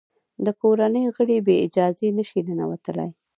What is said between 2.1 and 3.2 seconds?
نه شي ننوتلای.